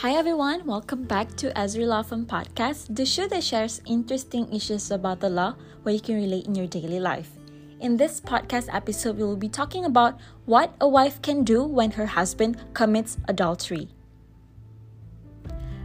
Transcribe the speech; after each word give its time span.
Hi 0.00 0.12
everyone, 0.12 0.66
welcome 0.66 1.04
back 1.04 1.34
to 1.36 1.50
Azri 1.56 1.86
Law 1.86 2.02
Firm 2.02 2.26
Podcast, 2.26 2.94
the 2.94 3.06
show 3.06 3.26
that 3.28 3.42
shares 3.42 3.80
interesting 3.86 4.52
issues 4.52 4.90
about 4.90 5.20
the 5.20 5.30
law 5.30 5.54
where 5.84 5.94
you 5.94 6.02
can 6.02 6.16
relate 6.16 6.44
in 6.44 6.54
your 6.54 6.66
daily 6.66 7.00
life. 7.00 7.30
In 7.80 7.96
this 7.96 8.20
podcast 8.20 8.68
episode, 8.74 9.16
we 9.16 9.24
will 9.24 9.38
be 9.38 9.48
talking 9.48 9.86
about 9.86 10.20
what 10.44 10.74
a 10.82 10.86
wife 10.86 11.22
can 11.22 11.44
do 11.44 11.64
when 11.64 11.92
her 11.92 12.04
husband 12.04 12.58
commits 12.74 13.16
adultery. 13.26 13.88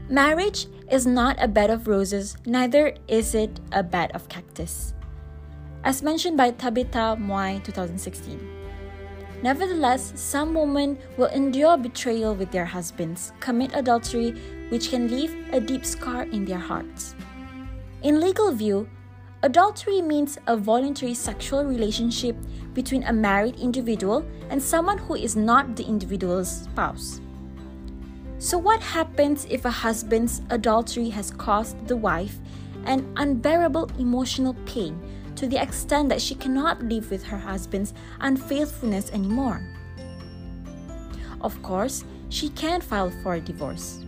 Marriage 0.10 0.68
is 0.92 1.08
not 1.08 1.42
a 1.42 1.48
bed 1.48 1.70
of 1.70 1.88
roses, 1.88 2.36
neither 2.46 2.94
is 3.08 3.34
it 3.34 3.62
a 3.72 3.82
bed 3.82 4.12
of 4.14 4.28
cactus. 4.28 4.94
As 5.86 6.04
mentioned 6.04 6.36
by 6.36 6.52
Tabitha 6.52 7.16
Moy 7.16 7.62
2016. 7.64 8.61
Nevertheless, 9.44 10.14
some 10.16 10.54
women 10.54 10.98
will 11.18 11.28
endure 11.28 11.78
betrayal 11.78 12.36
with 12.36 12.52
their 12.52 12.66
husbands, 12.66 13.34
commit 13.40 13.72
adultery, 13.74 14.32
which 14.70 14.90
can 14.92 15.08
leave 15.08 15.36
a 15.52 15.60
deep 15.60 15.86
scar 15.86 16.24
in 16.24 16.46
their 16.46 16.60
hearts. 16.60 17.16
In 18.04 18.20
legal 18.20 18.52
view, 18.52 18.88
adultery 19.42 20.02
means 20.02 20.38
a 20.46 20.56
voluntary 20.56 21.16
sexual 21.16 21.66
relationship 21.66 22.36
between 22.74 23.04
a 23.04 23.14
married 23.14 23.60
individual 23.60 24.24
and 24.50 24.62
someone 24.62 25.00
who 25.00 25.16
is 25.16 25.36
not 25.36 25.76
the 25.76 25.86
individual's 25.86 26.64
spouse. 26.64 27.20
So, 28.38 28.58
what 28.58 28.82
happens 28.82 29.46
if 29.50 29.66
a 29.66 29.72
husband's 29.72 30.42
adultery 30.50 31.10
has 31.10 31.32
caused 31.32 31.88
the 31.88 31.98
wife 31.98 32.38
an 32.86 33.12
unbearable 33.18 33.90
emotional 34.00 34.56
pain 34.66 35.00
to 35.42 35.48
the 35.48 35.60
extent 35.60 36.08
that 36.08 36.22
she 36.22 36.36
cannot 36.36 36.84
live 36.84 37.10
with 37.10 37.24
her 37.24 37.38
husband's 37.40 37.96
unfaithfulness 38.20 39.10
anymore. 39.10 39.60
Of 41.42 41.60
course, 41.64 42.06
she 42.30 42.50
can 42.50 42.80
file 42.80 43.10
for 43.24 43.34
a 43.34 43.42
divorce. 43.42 44.06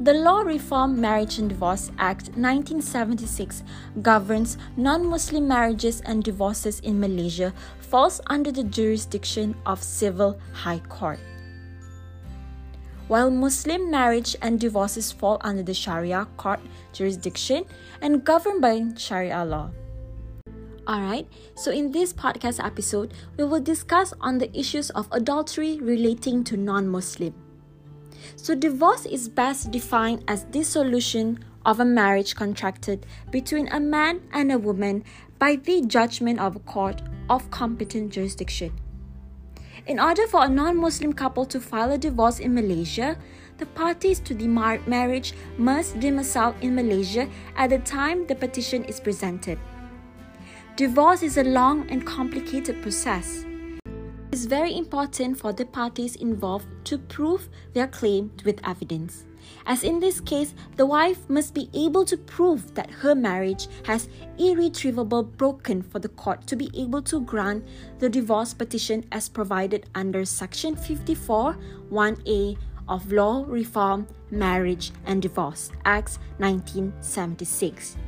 The 0.00 0.14
Law 0.14 0.40
Reform 0.40 0.98
Marriage 0.98 1.38
and 1.38 1.50
Divorce 1.50 1.90
Act 1.98 2.28
1976 2.28 3.62
governs 4.00 4.56
non-Muslim 4.78 5.46
marriages 5.46 6.00
and 6.00 6.24
divorces 6.24 6.80
in 6.80 6.98
Malaysia 6.98 7.52
falls 7.80 8.18
under 8.28 8.50
the 8.50 8.64
jurisdiction 8.64 9.54
of 9.66 9.82
Civil 9.82 10.40
High 10.54 10.80
Court. 10.88 11.20
While 13.06 13.30
Muslim 13.30 13.90
marriage 13.90 14.34
and 14.40 14.58
divorces 14.58 15.12
fall 15.12 15.36
under 15.42 15.62
the 15.62 15.74
Sharia 15.74 16.26
court 16.38 16.60
jurisdiction 16.94 17.66
and 18.00 18.24
governed 18.24 18.62
by 18.62 18.80
Sharia 18.96 19.44
law. 19.44 19.70
Alright, 20.88 21.28
so 21.54 21.70
in 21.70 21.92
this 21.92 22.12
podcast 22.12 22.58
episode, 22.64 23.14
we 23.36 23.44
will 23.44 23.60
discuss 23.60 24.12
on 24.20 24.38
the 24.38 24.50
issues 24.58 24.90
of 24.90 25.06
adultery 25.12 25.78
relating 25.78 26.42
to 26.42 26.56
non-Muslim. 26.56 27.32
So 28.34 28.56
divorce 28.56 29.06
is 29.06 29.28
best 29.28 29.70
defined 29.70 30.24
as 30.26 30.42
dissolution 30.44 31.38
of 31.64 31.78
a 31.78 31.84
marriage 31.84 32.34
contracted 32.34 33.06
between 33.30 33.68
a 33.68 33.78
man 33.78 34.22
and 34.32 34.50
a 34.50 34.58
woman 34.58 35.04
by 35.38 35.54
the 35.54 35.82
judgment 35.82 36.40
of 36.40 36.56
a 36.56 36.60
court 36.60 37.00
of 37.30 37.48
competent 37.52 38.12
jurisdiction. 38.12 38.72
In 39.86 40.00
order 40.00 40.26
for 40.26 40.44
a 40.44 40.48
non 40.48 40.76
Muslim 40.76 41.12
couple 41.12 41.44
to 41.46 41.60
file 41.60 41.92
a 41.92 41.98
divorce 41.98 42.40
in 42.40 42.54
Malaysia, 42.54 43.16
the 43.58 43.66
parties 43.66 44.18
to 44.18 44.34
the 44.34 44.48
mar- 44.48 44.80
marriage 44.88 45.32
must 45.58 46.00
domicile 46.00 46.56
in 46.60 46.74
Malaysia 46.74 47.28
at 47.56 47.70
the 47.70 47.78
time 47.78 48.26
the 48.26 48.34
petition 48.34 48.82
is 48.84 48.98
presented. 48.98 49.60
Divorce 50.76 51.22
is 51.22 51.36
a 51.36 51.44
long 51.44 51.86
and 51.90 52.06
complicated 52.06 52.80
process. 52.80 53.44
It 53.84 54.32
is 54.32 54.46
very 54.46 54.74
important 54.74 55.38
for 55.38 55.52
the 55.52 55.66
parties 55.66 56.16
involved 56.16 56.66
to 56.84 56.96
prove 56.96 57.50
their 57.74 57.86
claim 57.86 58.32
with 58.46 58.58
evidence. 58.66 59.26
As 59.66 59.84
in 59.84 60.00
this 60.00 60.18
case, 60.18 60.54
the 60.76 60.86
wife 60.86 61.28
must 61.28 61.52
be 61.52 61.68
able 61.74 62.06
to 62.06 62.16
prove 62.16 62.74
that 62.74 62.90
her 62.90 63.14
marriage 63.14 63.68
has 63.84 64.08
irretrievable 64.38 65.22
broken 65.22 65.82
for 65.82 65.98
the 65.98 66.08
court 66.08 66.46
to 66.46 66.56
be 66.56 66.70
able 66.74 67.02
to 67.02 67.20
grant 67.20 67.66
the 67.98 68.08
divorce 68.08 68.54
petition 68.54 69.04
as 69.12 69.28
provided 69.28 69.90
under 69.94 70.24
Section 70.24 70.74
54 70.74 71.54
1A 71.90 72.56
of 72.88 73.12
Law 73.12 73.44
Reform 73.46 74.06
Marriage 74.30 74.90
and 75.04 75.20
Divorce 75.20 75.70
Act 75.84 76.18
1976, 76.38 77.98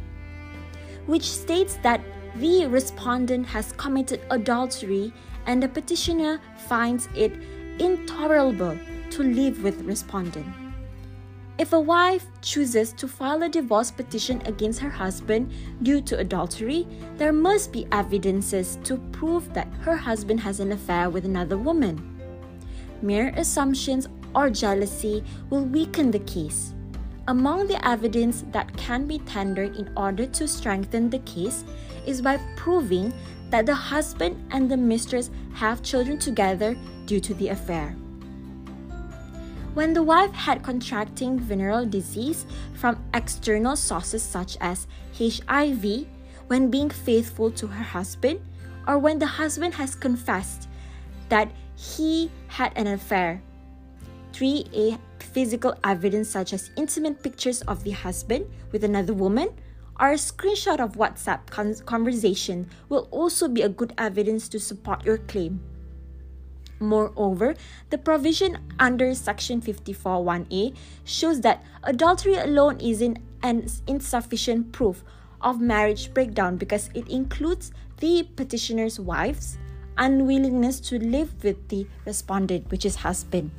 which 1.06 1.28
states 1.28 1.78
that 1.82 2.00
the 2.36 2.66
respondent 2.66 3.46
has 3.46 3.72
committed 3.72 4.20
adultery 4.30 5.12
and 5.46 5.62
the 5.62 5.68
petitioner 5.68 6.40
finds 6.66 7.08
it 7.14 7.32
intolerable 7.78 8.78
to 9.10 9.22
live 9.22 9.62
with 9.62 9.82
respondent. 9.82 10.46
If 11.56 11.72
a 11.72 11.78
wife 11.78 12.26
chooses 12.42 12.92
to 12.94 13.06
file 13.06 13.44
a 13.44 13.48
divorce 13.48 13.92
petition 13.92 14.42
against 14.44 14.80
her 14.80 14.90
husband 14.90 15.52
due 15.82 16.00
to 16.00 16.18
adultery, 16.18 16.86
there 17.16 17.32
must 17.32 17.72
be 17.72 17.86
evidences 17.92 18.78
to 18.82 18.96
prove 19.12 19.54
that 19.54 19.68
her 19.82 19.96
husband 19.96 20.40
has 20.40 20.58
an 20.58 20.72
affair 20.72 21.10
with 21.10 21.24
another 21.24 21.56
woman. 21.56 22.10
Mere 23.02 23.32
assumptions 23.36 24.08
or 24.34 24.50
jealousy 24.50 25.22
will 25.48 25.64
weaken 25.64 26.10
the 26.10 26.18
case. 26.20 26.74
Among 27.26 27.66
the 27.66 27.82
evidence 27.86 28.44
that 28.52 28.76
can 28.76 29.06
be 29.06 29.18
tendered 29.20 29.76
in 29.76 29.90
order 29.96 30.26
to 30.26 30.46
strengthen 30.46 31.08
the 31.08 31.20
case 31.20 31.64
is 32.06 32.20
by 32.20 32.38
proving 32.54 33.14
that 33.48 33.64
the 33.64 33.74
husband 33.74 34.36
and 34.50 34.70
the 34.70 34.76
mistress 34.76 35.30
have 35.54 35.82
children 35.82 36.18
together 36.18 36.76
due 37.06 37.20
to 37.20 37.32
the 37.34 37.48
affair. 37.48 37.96
When 39.72 39.94
the 39.94 40.02
wife 40.02 40.32
had 40.32 40.62
contracting 40.62 41.38
venereal 41.38 41.86
disease 41.86 42.44
from 42.74 43.02
external 43.14 43.74
sources 43.74 44.22
such 44.22 44.58
as 44.60 44.86
HIV, 45.18 46.06
when 46.48 46.70
being 46.70 46.90
faithful 46.90 47.50
to 47.52 47.66
her 47.66 47.82
husband, 47.82 48.40
or 48.86 48.98
when 48.98 49.18
the 49.18 49.26
husband 49.26 49.74
has 49.74 49.94
confessed 49.94 50.68
that 51.30 51.50
he 51.74 52.30
had 52.48 52.72
an 52.76 52.86
affair. 52.86 53.42
3a 54.32 54.98
physical 55.34 55.74
evidence 55.82 56.30
such 56.30 56.52
as 56.52 56.70
intimate 56.76 57.22
pictures 57.22 57.60
of 57.62 57.82
the 57.82 57.90
husband 57.90 58.46
with 58.70 58.84
another 58.84 59.12
woman 59.12 59.48
or 60.00 60.12
a 60.12 60.14
screenshot 60.14 60.78
of 60.78 60.94
WhatsApp 60.94 61.46
con- 61.50 61.74
conversation 61.84 62.70
will 62.88 63.08
also 63.10 63.48
be 63.48 63.62
a 63.62 63.68
good 63.68 63.92
evidence 63.98 64.48
to 64.48 64.60
support 64.60 65.04
your 65.04 65.18
claim. 65.18 65.60
Moreover, 66.80 67.54
the 67.90 67.98
provision 67.98 68.58
under 68.78 69.14
Section 69.14 69.60
54 69.60 70.24
1A 70.24 70.76
shows 71.04 71.40
that 71.42 71.64
adultery 71.82 72.34
alone 72.34 72.78
isn't 72.80 73.18
an 73.42 73.66
insufficient 73.86 74.72
proof 74.72 75.04
of 75.40 75.60
marriage 75.60 76.14
breakdown 76.14 76.56
because 76.56 76.90
it 76.94 77.08
includes 77.08 77.72
the 77.98 78.26
petitioner's 78.36 78.98
wife's 78.98 79.58
unwillingness 79.98 80.80
to 80.80 80.98
live 80.98 81.42
with 81.44 81.68
the 81.68 81.86
respondent, 82.04 82.70
which 82.70 82.84
is 82.84 82.96
husband. 82.96 83.50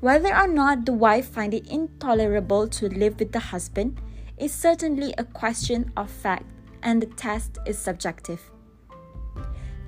Whether 0.00 0.34
or 0.34 0.48
not 0.48 0.86
the 0.86 0.94
wife 0.94 1.28
find 1.28 1.52
it 1.52 1.66
intolerable 1.66 2.66
to 2.68 2.88
live 2.88 3.18
with 3.18 3.32
the 3.32 3.52
husband 3.52 4.00
is 4.38 4.52
certainly 4.52 5.12
a 5.18 5.24
question 5.24 5.92
of 5.94 6.10
fact 6.10 6.46
and 6.82 7.02
the 7.02 7.06
test 7.06 7.58
is 7.66 7.78
subjective. 7.78 8.40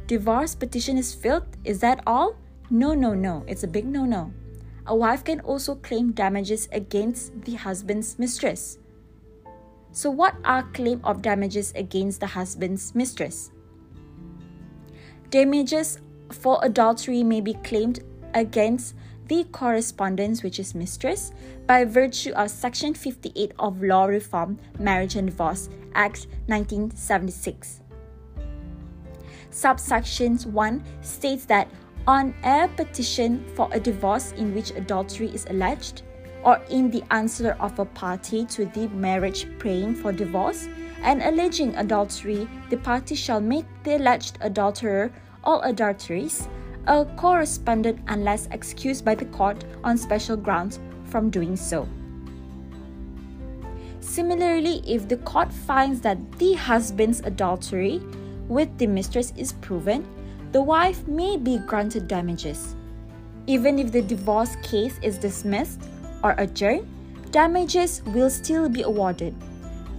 Divorce 0.07 0.55
petition 0.55 0.99
is 0.99 1.15
filth, 1.15 1.47
is 1.65 1.81
that 1.81 2.03
all? 2.07 2.37
No, 2.69 2.93
no, 2.93 3.15
no, 3.15 3.45
it's 3.47 3.63
a 3.63 3.69
big 3.69 3.87
no 3.87 4.05
no. 4.05 4.33
A 4.87 4.95
wife 4.95 5.25
can 5.25 5.41
also 5.41 5.77
claim 5.77 6.13
damages 6.13 6.69
against 6.73 7.33
the 7.45 7.55
husband's 7.55 8.19
mistress. 8.19 8.79
So, 9.93 10.11
what 10.11 10.35
are 10.45 10.65
claim 10.75 11.01
of 11.05 11.23
damages 11.23 11.73
against 11.75 12.21
the 12.21 12.27
husband's 12.27 12.95
mistress? 12.95 13.51
Damages 15.31 15.99
for 16.31 16.59
adultery 16.63 17.23
may 17.23 17.41
be 17.41 17.55
claimed 17.55 18.01
against 18.35 18.95
the 19.33 19.45
correspondence, 19.45 20.43
which 20.43 20.59
is 20.59 20.75
mistress, 20.75 21.33
by 21.67 21.87
virtue 21.87 22.33
of 22.33 22.51
Section 22.51 22.93
58 22.93 23.53
of 23.59 23.83
Law 23.83 24.05
Reform 24.05 24.59
Marriage 24.79 25.17
and 25.17 25.29
Divorce 25.29 25.71
Act 25.95 26.27
1976. 26.49 27.81
Subsections 29.51 30.45
1 30.45 30.85
states 31.01 31.47
that 31.47 31.67
on 32.07 32.35
a 32.45 32.69
petition 32.77 33.43
for 33.55 33.71
a 33.73 33.81
divorce 33.81 34.33
in 34.33 34.55
which 34.55 34.71
adultery 34.73 35.29
is 35.29 35.47
alleged, 35.49 36.03
or 36.45 36.61
in 36.69 36.91
the 36.91 37.03
answer 37.11 37.57
of 37.59 37.79
a 37.79 37.87
party 37.87 38.45
to 38.45 38.67
the 38.67 38.87
marriage 38.89 39.47
praying 39.59 39.95
for 39.95 40.13
divorce, 40.13 40.69
and 41.01 41.23
alleging 41.23 41.75
adultery, 41.77 42.47
the 42.69 42.77
party 42.77 43.15
shall 43.15 43.41
make 43.41 43.65
the 43.83 43.97
alleged 43.97 44.37
adulterer 44.43 45.11
or 45.43 45.65
adulteress 45.65 46.49
a 46.87 47.05
co-respondent 47.17 48.01
unless 48.09 48.49
excused 48.51 49.05
by 49.05 49.15
the 49.15 49.25
court 49.27 49.65
on 49.85 49.97
special 49.97 50.37
grounds 50.37 50.81
from 51.05 51.31
doing 51.31 51.57
so. 51.57 51.89
Similarly, 54.01 54.83
if 54.87 55.09
the 55.09 55.17
court 55.19 55.53
finds 55.53 56.01
that 56.01 56.19
the 56.39 56.55
husband's 56.55 57.21
adultery 57.21 58.01
with 58.49 58.77
the 58.79 58.87
mistress 58.87 59.33
is 59.37 59.53
proven, 59.53 60.07
the 60.53 60.63
wife 60.63 61.07
may 61.07 61.37
be 61.37 61.59
granted 61.59 62.09
damages. 62.09 62.75
Even 63.47 63.79
if 63.79 63.91
the 63.93 64.03
divorce 64.03 64.57
case 64.63 64.99
is 65.03 65.19
dismissed 65.19 65.81
or 66.23 66.35
adjourned, 66.39 66.87
damages 67.31 68.03
will 68.07 68.29
still 68.29 68.69
be 68.69 68.83
awarded. 68.83 69.35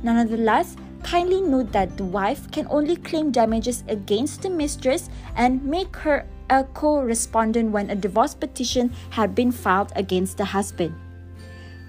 Nonetheless, 0.03 0.75
kindly 1.01 1.41
note 1.41 1.71
that 1.71 1.97
the 1.97 2.03
wife 2.03 2.50
can 2.51 2.68
only 2.69 2.95
claim 2.95 3.31
damages 3.31 3.83
against 3.88 4.41
the 4.41 4.50
mistress 4.50 5.09
and 5.36 5.63
make 5.63 5.95
her 5.97 6.25
a 6.49 6.63
co 6.63 7.01
respondent 7.01 7.71
when 7.71 7.89
a 7.89 7.95
divorce 7.95 8.33
petition 8.33 8.93
had 9.11 9.35
been 9.35 9.51
filed 9.51 9.91
against 9.95 10.37
the 10.37 10.45
husband. 10.45 10.95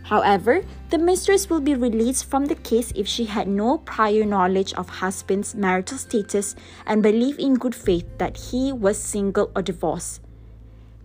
However, 0.05 0.63
the 0.91 0.99
mistress 0.99 1.49
will 1.49 1.61
be 1.61 1.75
released 1.75 2.27
from 2.27 2.45
the 2.45 2.57
case 2.57 2.93
if 2.95 3.09
she 3.09 3.25
had 3.25 3.49
no 3.49 3.79
prior 3.79 4.25
knowledge 4.25 4.75
of 4.75 4.89
husband's 4.89 5.55
marital 5.55 5.97
status 5.97 6.55
and 6.87 7.03
believe 7.03 7.39
in 7.39 7.55
good 7.55 7.75
faith 7.75 8.07
that 8.19 8.37
he 8.37 8.71
was 8.71 8.99
single 8.99 9.51
or 9.57 9.63
divorced. 9.63 10.21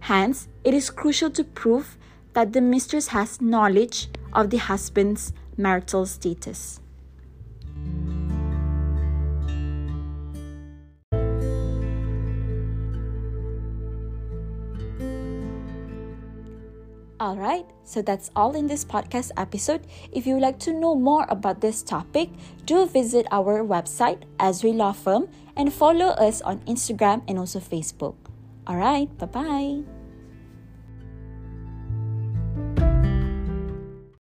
Hence, 0.02 0.50
it 0.66 0.74
is 0.74 0.90
crucial 0.90 1.30
to 1.32 1.44
prove 1.44 1.98
that 2.34 2.52
the 2.52 2.62
mistress 2.62 3.08
has 3.08 3.42
knowledge 3.42 4.10
of 4.34 4.50
the 4.50 4.58
husband's 4.58 5.32
marital 5.58 6.06
status. 6.06 6.82
Alright, 17.20 17.66
so 17.84 18.02
that's 18.02 18.32
all 18.34 18.56
in 18.56 18.68
this 18.68 18.86
podcast 18.86 19.32
episode. 19.36 19.86
If 20.14 20.26
you 20.26 20.36
would 20.36 20.42
like 20.42 20.58
to 20.60 20.72
know 20.72 20.96
more 20.96 21.26
about 21.28 21.60
this 21.60 21.84
topic, 21.84 22.30
do 22.64 22.86
visit 22.88 23.28
our 23.30 23.60
website, 23.60 24.24
Esri 24.40 24.74
Law 24.74 24.94
Firm, 24.94 25.28
and 25.58 25.74
follow 25.74 26.16
us 26.16 26.42
on 26.42 26.60
Instagram 26.60 27.24
and 27.28 27.38
also 27.38 27.60
Facebook. 27.60 28.16
Alright, 28.70 29.18
bye 29.18 29.26
bye. 29.26 29.99